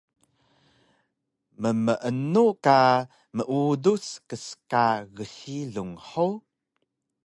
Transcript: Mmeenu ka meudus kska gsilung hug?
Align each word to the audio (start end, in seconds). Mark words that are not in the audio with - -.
Mmeenu 1.61 2.45
ka 2.65 2.77
meudus 3.35 4.07
kska 4.27 4.85
gsilung 5.15 5.95
hug? 6.07 6.35